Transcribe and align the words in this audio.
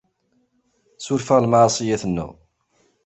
Suref-aɣ 1.05 1.39
lmeɛṣiyat-nneɣ. 1.45 2.29